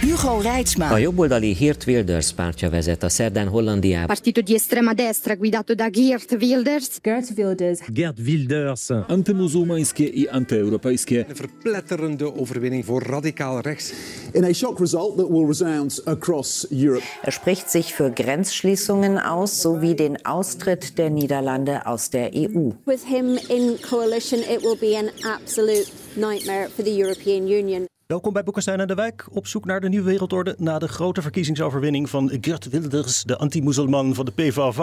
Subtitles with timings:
[0.00, 0.88] Hugo Reitsma.
[0.88, 4.06] A jobboldali Geert Wilders pártja vezet a szerdán Hollandiában.
[4.06, 6.98] Partito di estrema destra guidato da Geert Wilders.
[7.02, 7.80] Geert Wilders.
[7.92, 8.90] Geert Wilders.
[8.90, 11.24] Antimusulmańskie i antyeuropejskie.
[11.28, 13.92] Een verpletterende overwinning voor radicaal rechts.
[14.32, 17.04] In a shock result that will resound across Europe.
[17.22, 22.70] Er spricht sich für Grenzschließungen aus sowie den Austritt der Niederlande aus der EU.
[22.84, 27.86] With him in coalition it will be an absolute nightmare for the European Union.
[28.10, 31.22] Welkom bij Boekenstein en de Wijk, op zoek naar de nieuwe wereldorde na de grote
[31.22, 34.78] verkiezingsoverwinning van Geert Wilders, de anti-Moeselman van de PVV.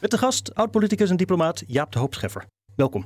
[0.00, 2.46] Met de gast, oud-politicus en diplomaat Jaap de Hoop Scheffer.
[2.76, 3.04] Welkom.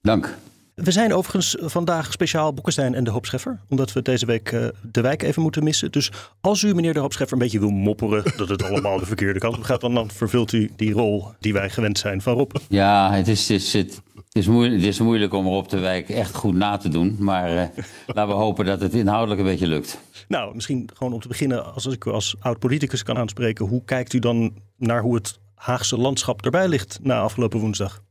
[0.00, 0.36] Dank.
[0.82, 4.66] We zijn overigens vandaag speciaal Boekenstein en de Hoop Scheffer, omdat we deze week uh,
[4.82, 5.92] de wijk even moeten missen.
[5.92, 6.10] Dus
[6.40, 9.38] als u, meneer de Hoop Scheffer, een beetje wil mopperen dat het allemaal de verkeerde
[9.38, 12.50] kant op gaat, dan, dan vervult u die rol die wij gewend zijn van Rob.
[12.68, 16.08] Ja, het is, het is, het is, moeilijk, het is moeilijk om op de wijk
[16.08, 17.16] echt goed na te doen.
[17.18, 17.62] Maar uh,
[18.06, 19.98] laten we hopen dat het inhoudelijk een beetje lukt.
[20.28, 23.66] Nou, misschien gewoon om te beginnen, als ik u als oud-politicus kan aanspreken.
[23.66, 28.04] Hoe kijkt u dan naar hoe het Haagse landschap erbij ligt na afgelopen woensdag?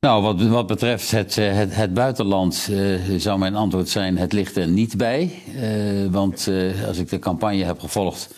[0.00, 4.56] Nou, wat, wat betreft het, het, het buitenland uh, zou mijn antwoord zijn: het ligt
[4.56, 5.32] er niet bij.
[5.54, 6.50] Uh, want
[6.86, 8.34] als ik de campagne heb gevolgd,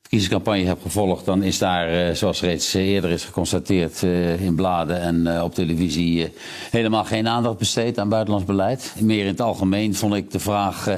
[0.00, 4.02] verkiezingscampagne heb gevolgd, dan is daar, zoals reeds eerder is geconstateerd
[4.38, 6.32] in bladen en op televisie,
[6.70, 8.94] helemaal geen aandacht besteed aan buitenlands beleid.
[9.00, 10.88] Meer in het algemeen vond ik de vraag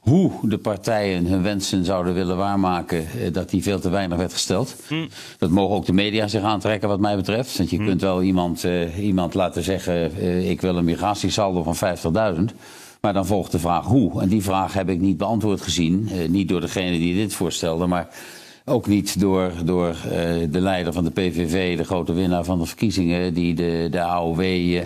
[0.00, 4.76] hoe de partijen hun wensen zouden willen waarmaken, dat die veel te weinig werd gesteld.
[4.88, 5.08] Mm.
[5.38, 7.56] Dat mogen ook de media zich aantrekken wat mij betreft.
[7.56, 7.86] Want je mm.
[7.86, 11.76] kunt wel iemand, uh, iemand laten zeggen, uh, ik wil een migratiesaldo van
[12.36, 12.56] 50.000.
[13.00, 14.20] Maar dan volgt de vraag hoe.
[14.20, 16.08] En die vraag heb ik niet beantwoord gezien.
[16.12, 18.08] Uh, niet door degene die dit voorstelde, maar
[18.70, 20.12] ook niet door, door uh,
[20.50, 24.40] de leider van de PVV, de grote winnaar van de verkiezingen, die de, de AOW
[24.40, 24.80] uh,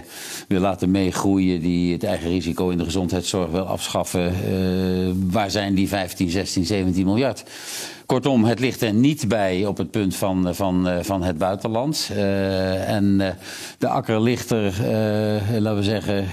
[0.48, 4.32] wil laten meegroeien, die het eigen risico in de gezondheidszorg wil afschaffen.
[4.32, 7.44] Uh, waar zijn die 15, 16, 17 miljard?
[8.06, 12.10] Kortom, het ligt er niet bij op het punt van, van, van het buitenland.
[12.86, 13.36] en
[13.78, 14.74] de akker ligt er,
[15.58, 16.26] laten we zeggen,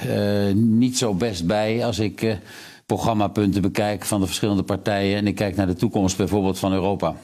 [0.79, 2.37] niet zo best bij als ik
[2.85, 7.15] programmapunten bekijk van de verschillende partijen en ik kijk naar de toekomst bijvoorbeeld van Europa.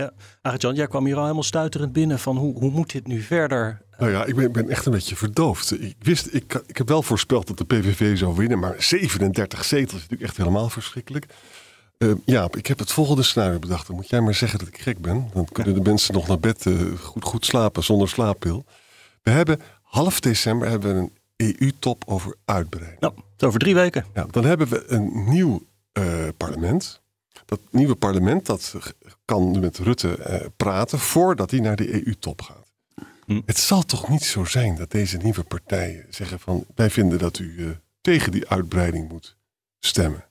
[0.00, 0.12] Ja,
[0.42, 3.82] Arjan, jij kwam hier al helemaal stuiterend binnen van hoe, hoe moet dit nu verder?
[3.98, 5.80] Nou ja, ik ben, ben echt een beetje verdoofd.
[5.80, 9.94] Ik, wist, ik, ik heb wel voorspeld dat de PVV zou winnen, maar 37 zetels
[9.94, 11.26] is natuurlijk echt helemaal verschrikkelijk.
[11.98, 13.86] Uh, ja, ik heb het volgende scenario bedacht.
[13.86, 15.30] Dan moet jij maar zeggen dat ik gek ben.
[15.32, 18.64] Dan kunnen de mensen nog naar bed uh, goed, goed slapen zonder slaappil.
[19.22, 23.00] We hebben half december hebben we een EU-top over uitbreiding.
[23.00, 24.04] Nou, over drie weken.
[24.14, 25.62] Ja, dan hebben we een nieuw
[25.98, 27.04] uh, parlement.
[27.46, 28.74] Dat nieuwe parlement dat
[29.24, 32.72] kan met Rutte uh, praten voordat hij naar de EU-top gaat.
[33.26, 33.40] Hm.
[33.46, 37.38] Het zal toch niet zo zijn dat deze nieuwe partijen zeggen van wij vinden dat
[37.38, 37.70] u uh,
[38.00, 39.36] tegen die uitbreiding moet
[39.80, 40.24] stemmen.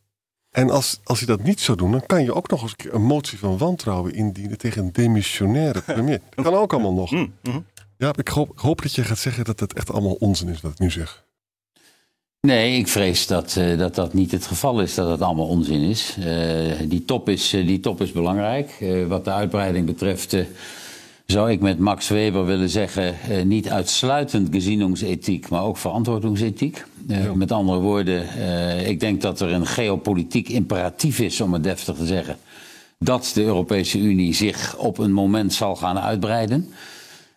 [0.52, 2.96] En als, als je dat niet zou doen, dan kan je ook nog eens een,
[2.96, 6.22] een motie van wantrouwen indienen tegen een demissionaire premier.
[6.30, 7.10] Dat kan ook allemaal nog.
[7.10, 7.28] Hm.
[7.42, 7.60] Hm.
[7.98, 10.62] Ja, ik hoop, ik hoop dat je gaat zeggen dat het echt allemaal onzin is
[10.62, 11.25] wat ik nu zeg.
[12.46, 15.82] Nee, ik vrees dat, uh, dat dat niet het geval is, dat het allemaal onzin
[15.82, 16.16] is.
[16.20, 16.26] Uh,
[16.88, 18.86] die, top is uh, die top is belangrijk.
[19.08, 20.38] wat de uitbreiding betreft
[21.26, 23.16] zou ik met Max Weber willen zeggen...
[23.48, 26.86] niet uitsluitend gezieningsethiek, maar ook verantwoordingsethiek.
[27.08, 27.34] Ja.
[27.36, 28.26] Met andere woorden,
[28.88, 32.38] ik denk dat er een geopolitiek imperatief is, om het deftig te zeggen...
[33.00, 36.70] dat de Europese Unie zich op een moment zal gaan uitbreiden...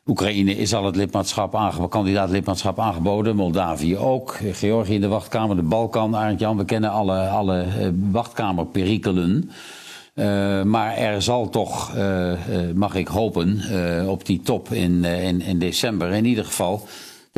[0.08, 3.36] Oekraïne is al het lidmaatschap aangeboden, kandidaat lidmaatschap aangeboden.
[3.36, 4.36] Moldavië ook.
[4.52, 5.56] Georgië in de wachtkamer.
[5.56, 6.56] De Balkan, Arend Jan.
[6.56, 9.50] We kennen alle, alle uh, wachtkamerperikelen.
[10.14, 12.32] Uh, maar er zal toch, uh,
[12.75, 13.60] mag ik hopen,
[14.08, 16.87] op die top in, in, in december in ieder geval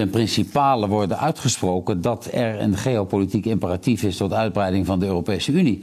[0.01, 5.53] ten principale worden uitgesproken dat er een geopolitiek imperatief is tot uitbreiding van de Europese
[5.53, 5.83] Unie.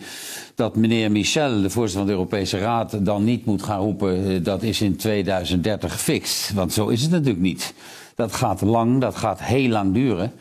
[0.55, 4.63] Dat meneer Michel, de voorzitter van de Europese Raad, dan niet moet gaan roepen dat
[4.63, 6.53] is in 2030 gefixt.
[6.53, 7.73] Want zo is het natuurlijk niet.
[8.15, 10.31] Dat gaat lang, dat gaat heel lang duren.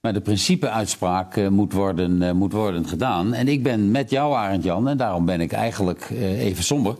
[0.00, 3.34] Maar de principeuitspraak uh, moet, worden, uh, moet worden gedaan.
[3.34, 6.96] En ik ben met jou, Arend Jan, en daarom ben ik eigenlijk even somber.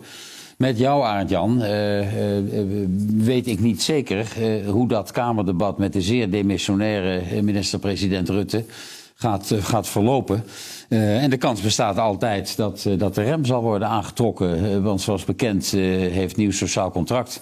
[0.56, 6.00] Met jou, Arend-Jan, uh, uh, weet ik niet zeker uh, hoe dat Kamerdebat met de
[6.00, 8.64] zeer demissionaire minister-president Rutte
[9.14, 10.44] gaat, gaat verlopen.
[10.88, 14.82] en de kans bestaat altijd dat, dat de rem zal worden aangetrokken.
[14.82, 17.40] want zoals bekend heeft Nieuw Sociaal Contract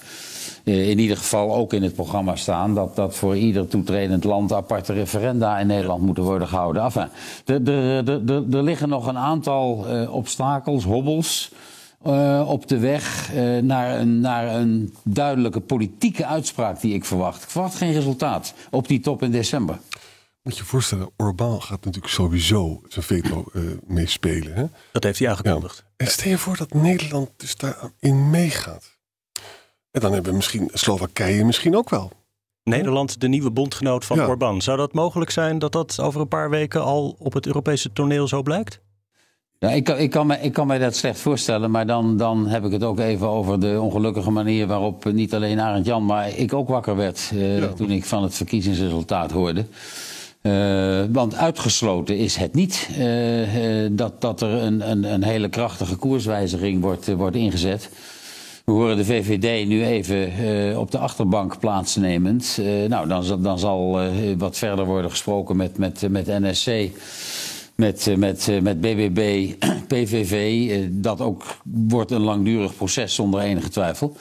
[0.64, 4.92] in ieder geval ook in het programma staan dat, dat voor ieder toetredend land aparte
[4.92, 6.82] referenda in Nederland moeten worden gehouden.
[6.82, 7.08] Enfin,
[8.52, 11.50] er liggen nog een aantal obstakels, hobbels.
[12.06, 17.42] Uh, op de weg uh, naar, een, naar een duidelijke politieke uitspraak die ik verwacht.
[17.42, 19.78] Ik verwacht geen resultaat op die top in december.
[20.42, 24.54] Moet je je voorstellen, Orbán gaat natuurlijk sowieso zijn veto uh, meespelen.
[24.54, 24.64] Hè?
[24.92, 25.76] Dat heeft hij aangekondigd.
[25.76, 25.92] Ja.
[25.96, 28.98] En stel je voor dat Nederland dus daarin meegaat.
[29.90, 32.12] En dan hebben we misschien Slowakije misschien ook wel.
[32.62, 34.26] Nederland, de nieuwe bondgenoot van ja.
[34.26, 34.62] Orbán.
[34.62, 38.28] Zou dat mogelijk zijn dat dat over een paar weken al op het Europese toneel
[38.28, 38.80] zo blijkt?
[39.60, 42.46] Ja, ik, kan, ik, kan me, ik kan mij dat slecht voorstellen, maar dan, dan
[42.46, 46.36] heb ik het ook even over de ongelukkige manier waarop niet alleen Arend Jan, maar
[46.36, 47.68] ik ook wakker werd uh, ja.
[47.68, 49.64] toen ik van het verkiezingsresultaat hoorde.
[50.42, 55.96] Uh, want uitgesloten is het niet uh, dat, dat er een, een, een hele krachtige
[55.96, 57.90] koerswijziging wordt, wordt ingezet.
[58.64, 62.58] We horen de VVD nu even uh, op de achterbank plaatsnemend.
[62.60, 64.08] Uh, nou, dan, dan zal uh,
[64.38, 66.90] wat verder worden gesproken met, met, met NSC
[67.80, 69.52] met, met, met BBB,
[69.92, 70.70] PVV.
[70.90, 74.16] Dat ook wordt een langdurig proces zonder enige twijfel.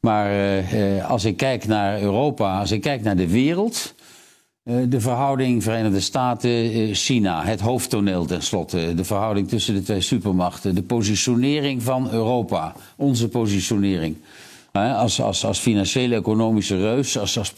[0.00, 0.62] Maar
[1.02, 3.94] als ik kijk naar Europa, als ik kijk naar de wereld.
[4.88, 8.94] De verhouding Verenigde Staten-China, het hoofdtoneel tenslotte.
[8.94, 10.74] De verhouding tussen de twee supermachten.
[10.74, 14.16] De positionering van Europa, onze positionering.
[14.72, 17.52] Als, als, als financiële economische reus, als, als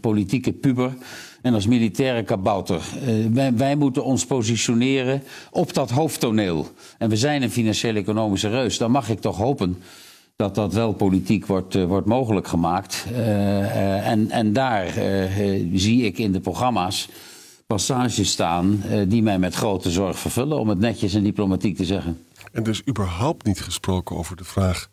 [0.00, 0.94] politieke puber
[1.42, 2.82] en als militaire kabouter.
[3.08, 6.68] Uh, wij, moeten ons positioneren op dat hoofdtoneel.
[6.98, 8.78] En we zijn een financiële economische reus.
[8.78, 9.82] Dan mag ik toch hopen
[10.36, 13.04] dat dat wel politiek wordt, uh, wordt mogelijk gemaakt.
[13.12, 14.92] Uh, en, en daar
[15.74, 17.08] zie ik in de programma's
[17.66, 22.24] passages staan die mij met grote zorg vervullen, om het netjes en diplomatiek te zeggen.
[22.52, 24.88] En dus überhaupt niet gesproken over de vraag: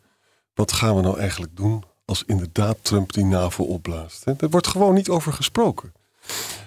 [0.53, 4.25] wat gaan we nou eigenlijk doen als inderdaad Trump die NAVO opblaast?
[4.25, 5.91] Er wordt gewoon niet over gesproken.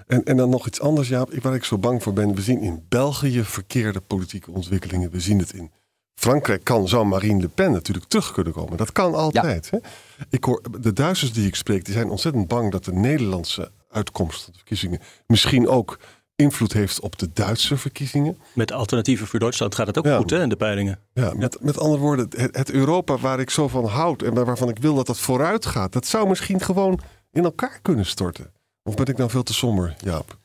[0.06, 2.34] En, en dan nog iets anders, Jaap, waar ik zo bang voor ben.
[2.34, 5.10] We zien in België verkeerde politieke ontwikkelingen.
[5.10, 5.70] We zien het in
[6.14, 6.64] Frankrijk.
[6.64, 8.76] Kan, zou Marine Le Pen natuurlijk terug kunnen komen.
[8.76, 9.68] Dat kan altijd.
[9.70, 9.78] Ja.
[9.80, 9.88] Hè?
[10.30, 14.42] Ik hoor, de Duitsers die ik spreek, die zijn ontzettend bang dat de Nederlandse uitkomst
[14.42, 15.98] van de verkiezingen misschien ook
[16.40, 18.38] invloed heeft op de Duitse verkiezingen.
[18.54, 20.16] Met alternatieven voor Duitsland gaat het ook ja.
[20.16, 20.98] goed hè, in de peilingen.
[21.12, 24.68] Ja, met, met andere woorden, het, het Europa waar ik zo van houd en waarvan
[24.68, 27.00] ik wil dat dat vooruit gaat, dat zou misschien gewoon
[27.32, 28.52] in elkaar kunnen storten.
[28.90, 30.36] Of ben ik nou veel te somber, Jaap?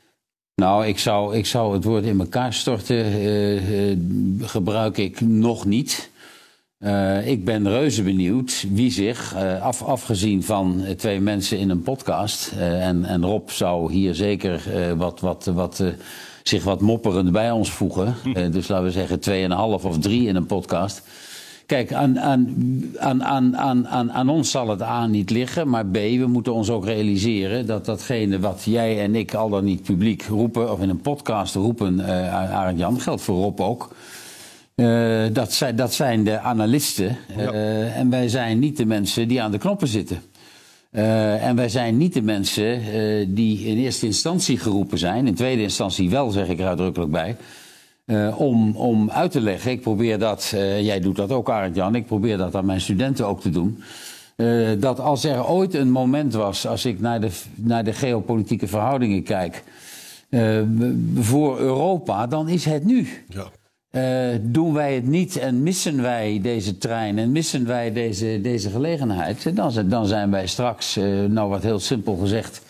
[0.56, 3.97] Nou, ik zou, ik zou het woord in elkaar storten uh, uh,
[4.42, 6.09] gebruik ik nog niet.
[6.80, 12.51] Uh, ik ben reuze benieuwd wie zich, af, afgezien van twee mensen in een podcast,
[12.57, 14.62] en, en Rob zou hier zeker
[14.97, 15.83] wat, wat, wat,
[16.44, 18.15] zich wat mopperend bij ons voegen.
[18.51, 21.01] dus laten we zeggen tweeënhalf of drie in een podcast.
[21.65, 22.47] Kijk, aan, aan,
[22.97, 23.23] aan,
[23.57, 26.85] aan, aan, aan ons zal het A niet liggen, maar B, we moeten ons ook
[26.85, 31.01] realiseren dat datgene wat jij en ik al dan niet publiek roepen, of in een
[31.01, 33.95] podcast roepen, uh, Arend Jan, geldt voor Rob ook.
[34.75, 37.17] Uh, dat, zijn, dat zijn de analisten.
[37.38, 37.51] Uh, ja.
[37.94, 40.21] En wij zijn niet de mensen die aan de knoppen zitten.
[40.91, 42.79] Uh, en wij zijn niet de mensen
[43.35, 45.27] die in eerste instantie geroepen zijn.
[45.27, 47.35] In tweede instantie wel, zeg ik er uitdrukkelijk bij.
[48.06, 51.76] Uh, om, om uit te leggen, ik probeer dat, uh, jij doet dat ook Arend
[51.76, 53.83] Jan, ik probeer dat aan mijn studenten ook te doen.
[54.38, 58.68] Uh, dat als er ooit een moment was, als ik naar de, naar de geopolitieke
[58.68, 59.64] verhoudingen kijk,
[61.16, 63.07] voor Europa, dan is het nu.
[63.30, 64.38] Ja.
[64.42, 69.56] doen wij het niet en missen wij deze trein en missen wij deze, deze gelegenheid,
[69.56, 70.95] dan, dan zijn wij straks,
[71.30, 72.62] nou wat heel simpel gezegd,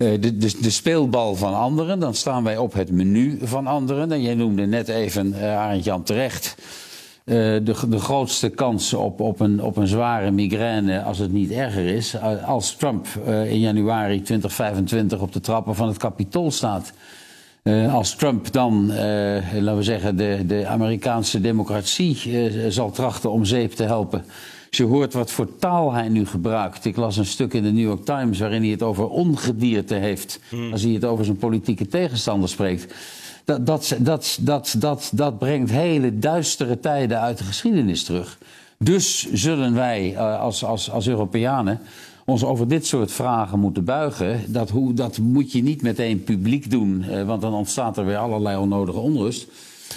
[0.00, 2.00] de, de, de, speelbal van anderen.
[2.00, 4.12] Dan staan wij op het menu van anderen.
[4.12, 6.54] En jij noemde net even, uh, Arend Jan terecht,
[7.24, 11.50] uh, de, de grootste kans op, op, een, op een zware migraine, als het niet
[11.50, 12.14] erger is,
[12.44, 16.92] als Trump in januari 2025 op de trappen van het Capitool staat.
[17.90, 22.18] als Trump dan, laten we zeggen, de, de Amerikaanse democratie
[22.68, 24.24] zal trachten om zeep te helpen.
[24.70, 26.84] Als je hoort wat voor taal hij nu gebruikt.
[26.84, 30.40] Ik las een stuk in de New York Times waarin hij het over ongedierte heeft.
[30.48, 30.72] Hmm.
[30.72, 32.94] Als hij het over zijn politieke tegenstander spreekt.
[33.44, 38.38] Dat, dat, dat, dat, dat, dat brengt hele duistere tijden uit de geschiedenis terug.
[38.78, 41.80] Dus zullen wij uh, als, als, als Europeanen
[42.24, 44.40] ons over dit soort vragen moeten buigen.
[44.46, 48.16] Dat, hoe, dat moet je niet meteen publiek doen, uh, want dan ontstaat er weer
[48.16, 49.46] allerlei onnodige onrust.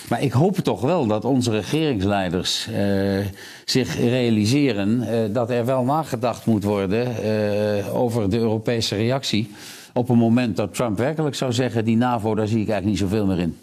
[0.09, 3.25] Maar ik hoop toch wel dat onze regeringsleiders uh,
[3.65, 9.51] zich realiseren uh, dat er wel nagedacht moet worden uh, over de Europese reactie
[9.93, 13.09] op een moment dat Trump werkelijk zou zeggen: die NAVO, daar zie ik eigenlijk niet
[13.09, 13.57] zoveel meer in.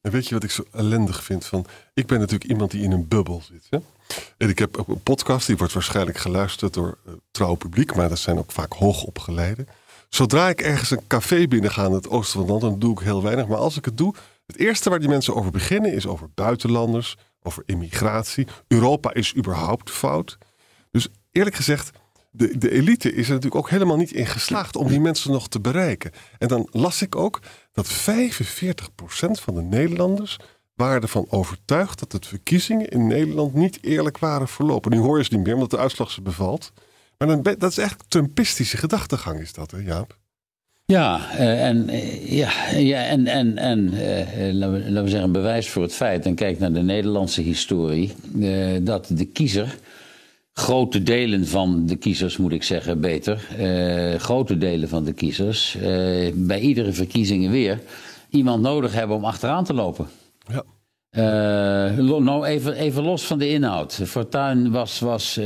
[0.00, 1.46] En weet je wat ik zo ellendig vind?
[1.46, 3.66] Van, ik ben natuurlijk iemand die in een bubbel zit.
[3.70, 3.78] Hè?
[4.36, 6.98] En ik heb een podcast, die wordt waarschijnlijk geluisterd door
[7.30, 9.66] trouw publiek, maar dat zijn ook vaak hoogopgeleiden.
[10.08, 13.04] Zodra ik ergens een café binnenga in het oosten van het land, dan doe ik
[13.04, 13.46] heel weinig.
[13.46, 14.14] Maar als ik het doe,
[14.52, 18.46] het eerste waar die mensen over beginnen is over buitenlanders, over immigratie.
[18.68, 20.38] Europa is überhaupt fout.
[20.90, 21.90] Dus eerlijk gezegd,
[22.30, 25.48] de, de elite is er natuurlijk ook helemaal niet in geslaagd om die mensen nog
[25.48, 26.10] te bereiken.
[26.38, 27.40] En dan las ik ook
[27.72, 27.94] dat 45%
[29.30, 30.38] van de Nederlanders
[30.74, 34.90] waren ervan overtuigd dat de verkiezingen in Nederland niet eerlijk waren verlopen.
[34.90, 36.72] Nu hoor je ze niet meer, omdat de uitslag ze bevalt.
[37.18, 40.20] Maar dat is echt Trumpistische gedachtegang, is dat, hè, Jaap?
[40.92, 45.82] Ja, uh, en, uh, ja, ja, en, en, en uh, laten, we, zeggen, bewijs voor
[45.82, 48.12] het feit, en kijk naar de Nederlandse historie,
[48.82, 49.78] dat de kiezer,
[50.52, 53.48] grote delen van de kiezers moet ik zeggen, beter,
[54.18, 55.76] grote delen van de kiezers,
[56.34, 57.80] bij iedere verkiezingen weer
[58.30, 60.06] iemand nodig hebben om achteraan te lopen.
[60.46, 60.64] Ja.
[61.18, 64.00] Uh, nou, even, even los van de inhoud.
[64.04, 65.44] Fortuyn was, was uh,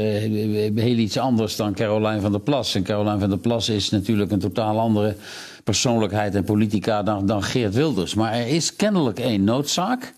[0.75, 2.75] heel iets anders dan Caroline van der Plas.
[2.75, 5.17] En Caroline van der Plas is natuurlijk een totaal andere
[5.65, 8.15] persoonlijkheid en politica dan, dan Geert Wilders.
[8.15, 10.15] Maar er is kennelijk één noodzaak.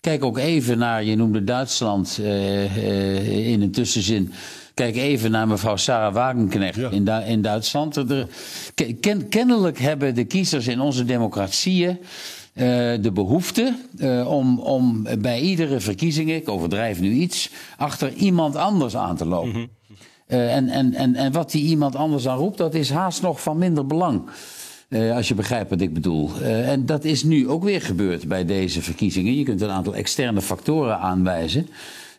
[0.00, 4.32] Kijk ook even naar, je noemde Duitsland uh, in een tussenzin.
[4.74, 6.90] Kijk even naar mevrouw Sarah Wagenknecht ja.
[6.90, 7.96] in, du in, Duitsland.
[7.96, 8.26] Er,
[9.00, 11.98] ken kennelijk hebben de kiezers in onze democratieën.
[12.56, 12.62] Uh,
[13.00, 18.96] de behoefte uh, om, om bij iedere verkiezingen, ik overdrijf nu iets, achter iemand anders
[18.96, 19.48] aan te lopen.
[19.48, 19.96] Mm -hmm.
[20.28, 23.42] uh, en, en, en, en wat die iemand anders aan roept, dat is haast nog
[23.42, 24.22] van minder belang.
[25.14, 26.30] als je begrijpt wat ik bedoel.
[26.42, 29.34] en dat is nu ook weer gebeurd bij deze verkiezingen.
[29.34, 31.68] Je kunt een aantal externe factoren aanwijzen.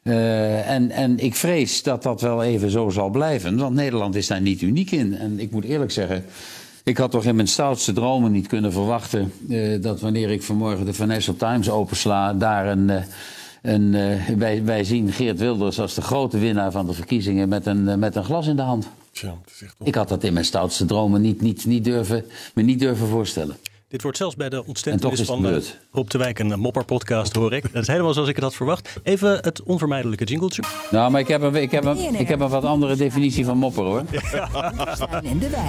[0.03, 3.57] en, en ik vrees dat dat wel even zo zal blijven.
[3.57, 5.17] Want Nederland is daar niet uniek in.
[5.17, 6.25] En ik moet eerlijk zeggen.
[6.87, 10.85] Ik had toch in mijn stoutste dromen niet kunnen verwachten uh, dat wanneer ik vanmorgen
[10.85, 12.89] de Financial Times opensla, daar een.
[12.89, 13.01] Uh,
[13.61, 17.65] een uh, wij, wij, zien Geert Wilders als de grote winnaar van de verkiezingen met
[17.65, 18.87] een, met een glas in de hand.
[19.11, 19.35] Tja,
[19.83, 23.55] ik had dat in mijn stoutste dromen niet, niet, niet durven, me niet durven voorstellen.
[23.89, 25.57] Dit wordt zelfs bij de ontstentenis van uh,
[25.91, 27.73] Rob de Wijk een mopperpodcast, hoor ik.
[27.73, 28.99] Dat is helemaal zoals ik het had verwacht.
[29.03, 30.63] Even het onvermijdelijke jingletje.
[30.91, 33.57] Nou, maar ik heb een, ik heb een, ik heb een wat andere definitie van
[33.57, 34.03] mopper, hoor.
[34.11, 34.49] Ja.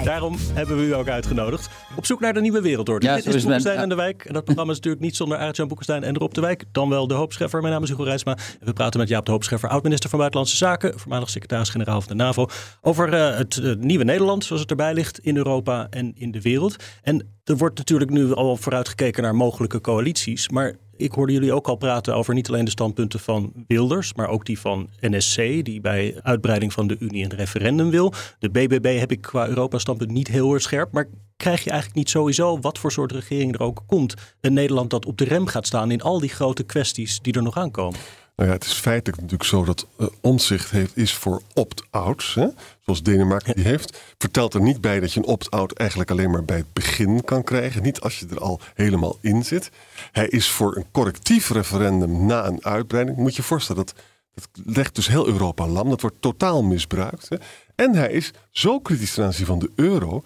[0.04, 1.68] Daarom hebben we u ook uitgenodigd.
[1.96, 3.06] Op zoek naar de nieuwe wereldorde.
[3.06, 4.24] Ja, Dit is Boekenstein en de Wijk.
[4.24, 6.64] En dat programma is natuurlijk niet zonder Aart-Jan Boekenstein en Rob de Wijk.
[6.72, 7.60] Dan wel de Hoopscheffer.
[7.60, 8.36] Mijn naam is Hugo Reisma.
[8.60, 10.98] En we praten met Jaap de Hoopscheffer, oud-minister van Buitenlandse Zaken.
[10.98, 12.46] Voormalig secretaris-generaal van de NAVO.
[12.80, 16.40] Over uh, het uh, nieuwe Nederland, zoals het erbij ligt in Europa en in de
[16.40, 16.76] wereld.
[17.02, 20.48] En er wordt natuurlijk nu al vooruitgekeken naar mogelijke coalities.
[20.48, 24.28] Maar ik hoorde jullie ook al praten over niet alleen de standpunten van Wilders, maar
[24.28, 28.12] ook die van NSC, die bij uitbreiding van de Unie een referendum wil.
[28.38, 30.92] De BBB heb ik qua Europa-standpunt niet heel erg scherp.
[30.92, 34.90] Maar krijg je eigenlijk niet sowieso, wat voor soort regering er ook komt, een Nederland
[34.90, 38.00] dat op de rem gaat staan in al die grote kwesties die er nog aankomen?
[38.38, 42.38] Nou ja, het is feitelijk natuurlijk zo dat uh, omzicht heeft, is voor opt-outs.
[42.80, 44.00] Zoals Denemarken die heeft.
[44.18, 47.44] Vertelt er niet bij dat je een opt-out eigenlijk alleen maar bij het begin kan
[47.44, 47.82] krijgen.
[47.82, 49.70] Niet als je er al helemaal in zit.
[50.12, 53.16] Hij is voor een correctief referendum na een uitbreiding.
[53.16, 53.94] Moet je je voorstellen, dat,
[54.34, 55.88] dat legt dus heel Europa lam.
[55.88, 57.28] Dat wordt totaal misbruikt.
[57.28, 57.36] Hè?
[57.74, 60.22] En hij is zo kritisch ten aanzien van de euro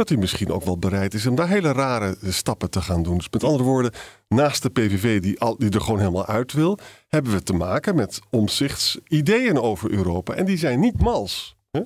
[0.00, 3.16] dat hij misschien ook wel bereid is om daar hele rare stappen te gaan doen.
[3.16, 3.92] Dus met andere woorden,
[4.28, 6.78] naast de PVV die, al, die er gewoon helemaal uit wil,
[7.08, 10.34] hebben we te maken met omzichtsideeën over Europa.
[10.34, 11.56] En die zijn niet mals.
[11.70, 11.80] Hè?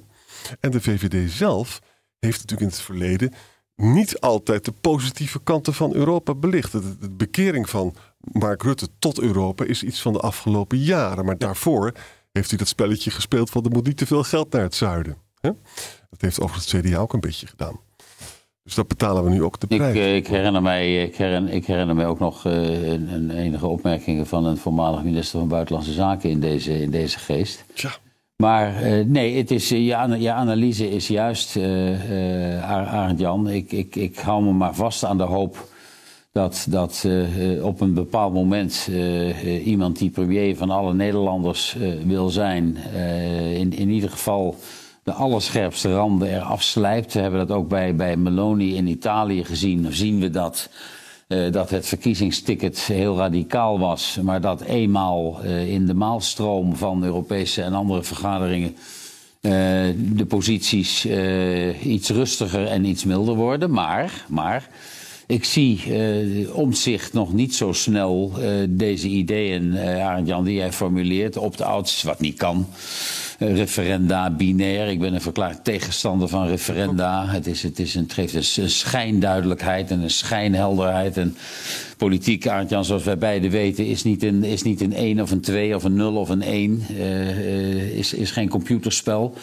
[0.61, 1.80] En de VVD zelf
[2.18, 3.33] heeft natuurlijk in het verleden
[3.76, 6.73] niet altijd de positieve kanten van Europa belicht.
[6.73, 11.25] De, de bekering van Mark Rutte tot Europa is iets van de afgelopen jaren.
[11.25, 11.92] Maar daarvoor
[12.33, 15.16] heeft hij dat spelletje gespeeld van er moet niet te veel geld naar het zuiden.
[15.40, 15.50] Hè?
[16.11, 17.84] Dat heeft overigens het CDA ook een beetje gedaan.
[18.64, 19.97] Dus dat betalen we nu ook de prijs.
[19.97, 23.66] Ik, ik, herinner, mij, ik, herinner, ik herinner mij ook nog uh, een, een, enige
[23.66, 27.64] opmerkingen van een voormalig minister van Buitenlandse Zaken in deze, in deze geest.
[27.75, 27.90] Tja.
[28.37, 29.85] Maar uh, nee, het is, je,
[30.18, 31.56] je, analyse is juist,
[32.62, 33.49] Arend Jan.
[33.49, 35.68] Ik, ik, ik hou me maar vast aan de hoop
[36.33, 37.06] dat, dat
[37.62, 38.90] op een bepaald moment
[39.64, 42.76] iemand die premier van alle Nederlanders wil zijn,
[43.54, 44.56] in, in ieder geval
[45.04, 47.12] de allerscherpste randen eraf slijpt.
[47.12, 49.87] We hebben dat ook bij, bij Meloni in Italië gezien.
[49.92, 50.68] Zien we dat,
[51.28, 54.18] uh, dat het verkiezingsticket heel radicaal was.
[54.23, 58.76] Maar dat eenmaal uh, in de maalstroom van Europese en andere vergaderingen.
[59.40, 59.52] Uh,
[59.96, 61.06] de posities
[61.82, 63.70] iets rustiger en iets milder worden.
[63.70, 64.68] Maar, maar
[65.26, 70.54] Ik zie uh, omzicht nog niet zo snel uh, deze ideeën, uh, Arend Jan, die
[70.54, 72.66] jij formuleert, op de ouds, wat niet kan.
[73.38, 74.88] referenda binair.
[74.88, 77.26] Ik ben een verklaard tegenstander van referenda.
[77.26, 81.16] Het, is, het, is een, het geeft een schijnduidelijkheid en een schijnhelderheid.
[81.16, 81.37] En
[81.97, 85.31] politiek, Arend Jan, zoals wij beiden weten, is niet een, is niet een 1 of
[85.31, 86.83] een 2 of een 0 of een 1.
[87.95, 89.35] is, is geen computerspel.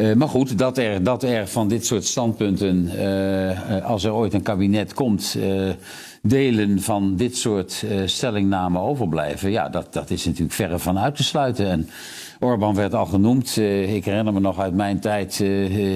[0.00, 4.34] Uh, maar goed, dat er, dat er van dit soort standpunten, uh, als er ooit
[4.34, 5.70] een kabinet komt, uh,
[6.22, 11.24] delen van dit soort stellingnamen overblijven, ja, dat, dat is natuurlijk verre van uit te
[11.24, 11.66] sluiten.
[11.66, 11.88] En
[12.40, 13.56] Orbán werd al genoemd.
[13.56, 15.38] ik herinner me nog uit mijn tijd,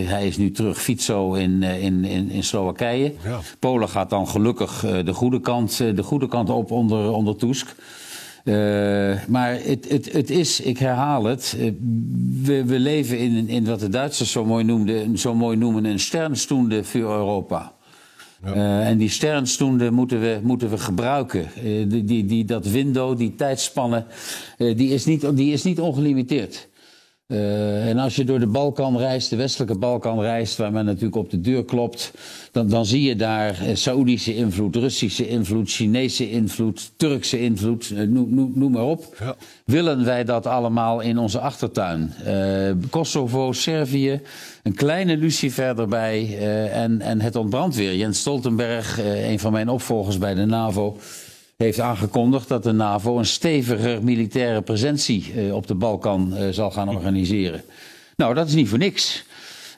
[0.07, 3.15] hij is nu terug Fico in, in, in, in Slowakije.
[3.25, 3.39] Ja.
[3.59, 7.75] Polen gaat dan gelukkig de goede kant, de goede kant op onder, onder Tusk.
[8.45, 8.55] Uh,
[9.29, 11.73] maar het, het, het is, ik herhaal het, uh,
[12.43, 16.01] we, we leven in, in wat de Duitsers zo mooi, noemden, zo mooi noemen een
[16.01, 17.73] sternstunde voor Europa.
[18.45, 18.55] Ja.
[18.55, 21.49] Uh, en die sternstunde moeten we, moeten we gebruiken.
[21.89, 24.05] die, die, die, dat window, die tijdspanne,
[24.57, 26.69] die, is niet, die is niet ongelimiteerd.
[27.27, 31.17] Uh, en als je door de Balkan reist, de westelijke Balkan reist, waar men natuurlijk
[31.17, 32.13] op de deur klopt,
[32.51, 38.09] dan, dan zie je daar uh, Saoedische invloed, Russische invloed, Chinese invloed, Turkse invloed, uh,
[38.09, 39.17] noem, noem, maar op.
[39.19, 39.37] Ja.
[39.65, 42.13] Willen wij dat allemaal in onze achtertuin?
[42.91, 44.21] Kosovo, Servië,
[44.63, 46.39] een kleine lucifer erbij
[46.71, 47.97] en, en het ontbrandt weer.
[47.97, 50.97] Jens Stoltenberg, een van mijn opvolgers bij de NAVO,
[51.63, 56.71] heeft aangekondigd dat de NAVO een steviger militaire presentie uh, op de Balkan uh, zal
[56.71, 57.63] gaan organiseren.
[58.17, 59.25] Nou, dat is niet voor niks.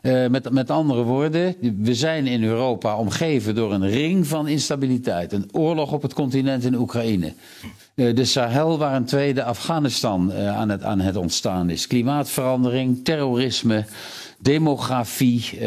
[0.02, 5.32] Uh, met, met andere woorden, we zijn in Europa omgeven door een ring van instabiliteit.
[5.32, 7.32] Een oorlog op het continent in Oekraïne.
[7.94, 11.86] de Sahel, waar een tweede Afghanistan aan, het, aan het ontstaan is.
[11.86, 13.84] Klimaatverandering, terrorisme,
[14.38, 15.58] demografie,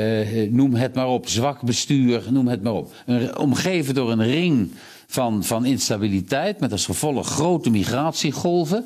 [0.50, 1.27] noem het maar op.
[1.27, 2.93] Zwak bestuur, noem het maar op.
[3.05, 4.71] Een, omgeven door een ring
[5.07, 8.85] van, van instabiliteit met als gevolg grote migratiegolven.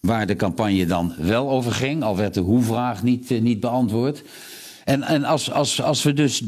[0.00, 4.22] Waar de campagne dan wel over ging, al werd de hoe-vraag niet, uh, niet beantwoord.
[4.84, 6.42] En, en als, als, als we dus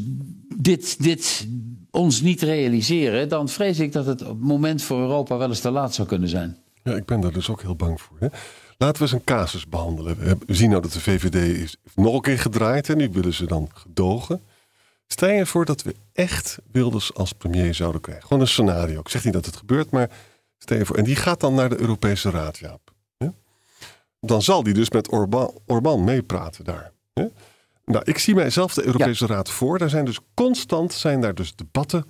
[0.55, 1.47] dit, dit
[1.91, 5.93] ons niet realiseren, dan vrees ik dat het moment voor Europa wel eens te laat
[5.93, 6.57] zou kunnen zijn.
[6.83, 8.17] Ja, ik ben daar dus ook heel bang voor.
[8.19, 8.27] Hè?
[8.77, 10.17] Laten we eens een casus behandelen.
[10.19, 13.45] We zien nou dat de VVD is nog een keer gedraaid en nu willen ze
[13.45, 14.41] dan gedogen.
[15.11, 18.27] Stel je voor dat we echt Wilders als premier zouden krijgen.
[18.27, 18.99] Gewoon een scenario.
[18.99, 20.09] Ik zeg niet dat het gebeurt, maar
[20.57, 20.97] stel je voor.
[20.97, 22.91] En die gaat dan naar de Europese Raad, Jaap.
[23.17, 23.33] Ja?
[24.19, 26.91] Dan zal die dus met Orban, Orban meepraten daar.
[27.13, 27.29] Ja?
[27.85, 29.77] Nou, ik zie mijzelf de Europese Raad voor.
[29.77, 32.05] Daar zijn dus constant zijn daar dus debatten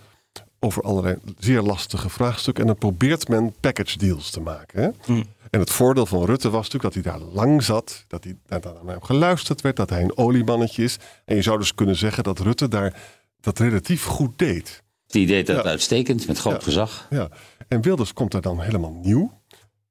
[0.59, 2.63] over allerlei zeer lastige vraagstukken.
[2.63, 4.81] En dan probeert men package deals te maken.
[4.81, 4.89] Hè?
[5.13, 5.23] Hm.
[5.51, 8.05] En het voordeel van Rutte was natuurlijk dat hij daar lang zat.
[8.07, 9.75] Dat hij naar hem geluisterd werd.
[9.75, 10.97] Dat hij een oliemannetje is.
[11.25, 13.01] En je zou dus kunnen zeggen dat Rutte daar
[13.39, 14.83] dat relatief goed deed.
[15.07, 17.07] Die deed dat uitstekend, met groot gezag.
[17.09, 17.29] Ja,
[17.67, 19.39] en Wilders komt daar dan helemaal nieuw.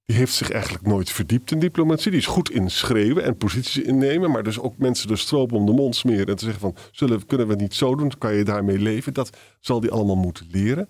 [0.04, 2.10] Die heeft zich eigenlijk nooit verdiept in diplomatie.
[2.10, 4.30] Die is goed in schreeuwen en posities innemen.
[4.30, 6.26] Maar dus ook mensen de stroop om de mond smeren.
[6.26, 8.12] En te zeggen van, zullen, kunnen we het niet zo doen?
[8.18, 9.14] Kan je daarmee leven?
[9.14, 10.88] Dat zal hij allemaal moeten leren.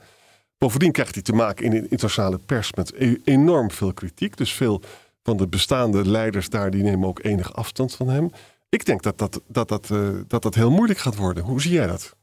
[0.61, 4.37] Bovendien krijgt hij te maken in de internationale pers met e- enorm veel kritiek.
[4.37, 4.83] Dus veel
[5.23, 8.31] van de bestaande leiders daar, die nemen ook enig afstand van hem.
[8.69, 11.45] Ik denk dat dat, dat, dat, uh, dat, dat heel moeilijk gaat worden.
[11.45, 12.17] Hoe zie jij dat?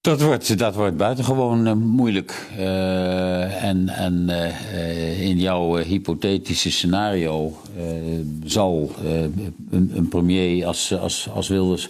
[0.00, 2.46] Dat wordt, dat wordt buitengewoon uh, moeilijk.
[2.56, 4.28] Uh, en en
[5.20, 7.60] in jouw hypothetische scenario
[8.44, 8.94] zal
[9.70, 11.88] een, een, premier als, als, als Wilders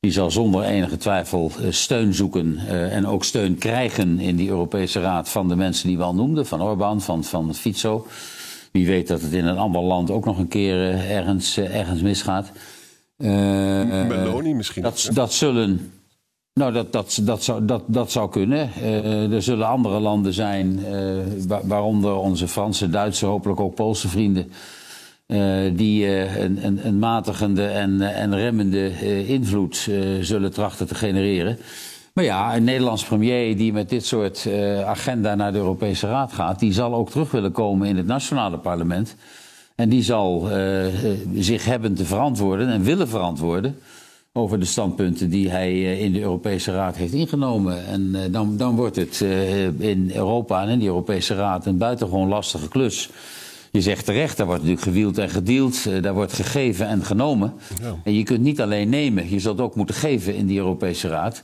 [0.00, 4.48] die zal zonder enige twijfel eh, steun zoeken uh, en ook steun krijgen in die
[4.48, 8.06] Europese Raad van de mensen die we al noemden, van Orbán, van, van Fico.
[8.72, 12.00] Wie weet dat het in een ander land ook nog een keer uh, ergens, ergens
[12.00, 12.52] misgaat.
[13.16, 14.82] Meloni misschien.
[14.82, 15.92] Dat, dat zullen.
[16.54, 18.70] Nou, dat, dat, dat, zou, dat, dat zou kunnen.
[19.32, 20.80] er zullen andere landen zijn,
[21.64, 24.52] waaronder onze Franse, Duitse, hopelijk ook Poolse vrienden
[25.30, 28.92] uh, die uh, een, een, matigende en, uh, en remmende
[29.26, 29.88] invloed
[30.20, 31.58] zullen trachten te genereren.
[32.12, 34.48] Maar ja, een Nederlands premier die met dit soort
[34.84, 38.58] agenda naar de Europese Raad gaat, die zal ook terug willen komen in het nationale
[38.58, 39.16] parlement.
[39.74, 40.48] En die zal
[41.34, 43.78] zich hebben te verantwoorden en willen verantwoorden
[44.32, 47.86] over de standpunten die hij in de Europese Raad heeft ingenomen.
[47.86, 49.20] En dan, dan wordt het
[49.78, 53.10] in Europa en in die Europese Raad een buitengewoon lastige klus
[53.70, 57.52] je zegt terecht, daar wordt natuurlijk gewield en gedeeld, eh, daar wordt gegeven en genomen.
[57.82, 57.96] Ja.
[58.04, 61.42] En je kunt niet alleen nemen, je zult ook moeten geven in die Europese Raad.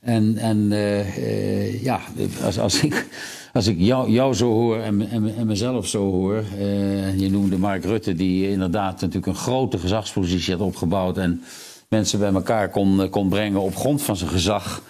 [0.00, 2.00] En, en uh, uh, ja,
[2.44, 3.06] als, als ik,
[3.52, 6.44] als ik jou, jou zo hoor en, en, en mezelf zo hoor.
[6.58, 11.18] Uh, je noemde Mark Rutte, die inderdaad natuurlijk een grote gezagspositie had opgebouwd.
[11.18, 11.42] En
[11.88, 14.82] mensen bij elkaar kon, kon brengen op grond van zijn gezag.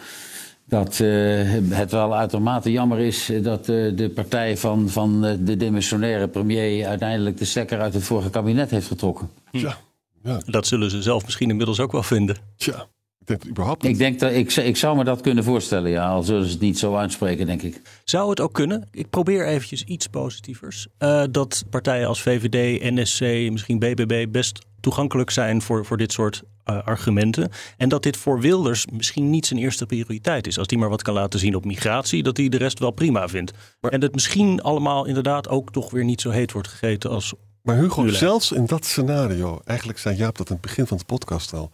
[0.69, 1.09] Dat eh,
[1.69, 6.87] het wel uitermate jammer is dat uh, de partij van, van uh, de demissionaire premier
[6.87, 9.31] uiteindelijk de stekker uit het vorige kabinet heeft getrokken.
[9.51, 9.77] Ja.
[10.23, 10.41] ja.
[10.45, 12.37] Dat zullen ze zelf misschien inmiddels ook wel vinden.
[12.57, 12.87] Tja.
[13.21, 13.93] Ik denk, überhaupt niet.
[13.93, 16.09] ik denk dat ik, ik zou me dat kunnen voorstellen, ja.
[16.09, 17.81] Al zullen ze het niet zo uitspreken, denk ik.
[18.05, 18.89] Zou het ook kunnen?
[18.91, 20.87] Ik probeer eventjes iets positievers.
[20.99, 26.43] Uh, dat partijen als VVD, NSC, misschien BBB best toegankelijk zijn voor, voor dit soort
[26.65, 27.51] uh, argumenten.
[27.77, 30.59] En dat dit voor Wilders misschien niet zijn eerste prioriteit is.
[30.59, 33.29] Als die maar wat kan laten zien op migratie, dat hij de rest wel prima
[33.29, 33.53] vindt.
[33.81, 37.35] Maar, en dat misschien allemaal inderdaad ook toch weer niet zo heet wordt gegeten als.
[37.63, 41.05] Maar Hugo, zelfs in dat scenario, eigenlijk zei Jaap dat in het begin van de
[41.05, 41.71] podcast al.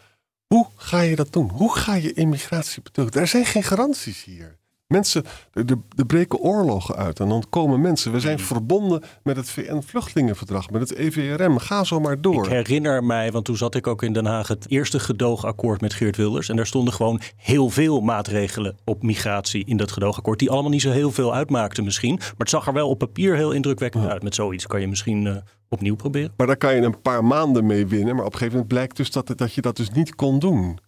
[0.47, 1.51] Hoe ga je dat doen?
[1.51, 3.23] Hoe ga je immigratie beteugelen?
[3.23, 4.59] Er zijn geen garanties hier.
[4.93, 8.13] Mensen, er, breken oorlogen uit en dan komen mensen.
[8.13, 11.59] We zijn verbonden met het VN-vluchtelingenverdrag, met het EVRM.
[11.59, 12.45] Ga zo maar door.
[12.45, 15.93] Ik herinner mij, want toen zat ik ook in Den Haag, het eerste gedoogakkoord met
[15.93, 16.49] Geert Wilders.
[16.49, 20.39] En daar stonden gewoon heel veel maatregelen op migratie in dat gedoogakkoord.
[20.39, 22.15] Die allemaal niet zo heel veel uitmaakten misschien.
[22.17, 24.23] Maar het zag er wel op papier heel indrukwekkend uit.
[24.23, 25.37] Met zoiets kan je misschien uh,
[25.69, 26.33] opnieuw proberen.
[26.37, 28.15] Maar daar kan je een paar maanden mee winnen.
[28.17, 30.79] Maar op een gegeven moment blijkt dus dat, dat je dat dus niet kon doen.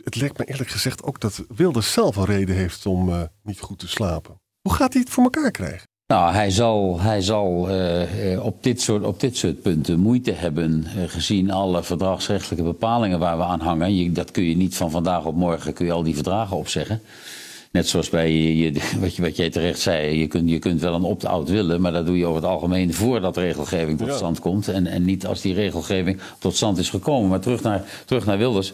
[0.00, 3.60] Het lijkt me eerlijk gezegd ook dat Wilders zelf een reden heeft om uh, niet
[3.60, 4.40] goed te slapen.
[4.60, 5.88] Hoe gaat hij het voor elkaar krijgen?
[6.06, 10.86] Nou, hij zal, hij zal uh, op, dit soort, op dit soort punten moeite hebben,
[10.96, 13.96] uh, gezien alle verdragsrechtelijke bepalingen waar we aan hangen.
[13.96, 17.02] Je, dat kun je niet van vandaag op morgen, kun je al die verdragen opzeggen.
[17.72, 20.94] Net zoals bij je, wat, je, wat jij terecht zei, je kunt, je kunt wel
[20.94, 24.68] een opt-out willen, maar dat doe je over het algemeen voordat regelgeving tot stand komt.
[24.68, 27.28] En, en niet als die regelgeving tot stand is gekomen.
[27.28, 28.72] Maar terug naar, terug naar Wilders.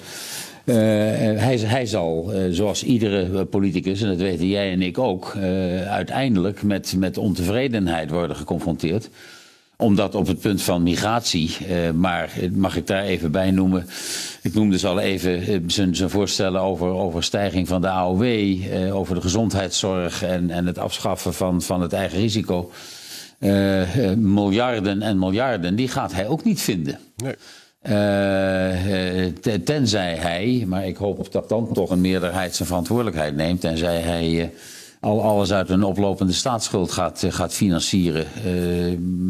[0.68, 5.36] Uh, hij, hij, zal, uh, zoals iedere politicus, en dat weten jij en ik ook,
[5.88, 9.08] uiteindelijk met, met ontevredenheid worden geconfronteerd.
[9.76, 11.56] Omdat op het punt van migratie,
[11.94, 13.86] maar mag ik daar even bij noemen.
[14.42, 18.24] Ik noemde dus al even zijn, zijn voorstellen over, over stijging van de AOW,
[18.92, 22.70] over de gezondheidszorg en, en het afschaffen van, van het eigen risico.
[24.16, 26.98] miljarden en miljarden, die gaat hij ook niet vinden.
[27.16, 27.34] Nee.
[27.82, 27.92] Uh,
[29.64, 34.30] tenzij hij, maar ik hoop dat dan toch een meerderheid zijn verantwoordelijkheid neemt, tenzij hij
[34.30, 34.44] uh,
[35.00, 38.26] al alles uit een oplopende staatsschuld gaat, uh, gaat financieren.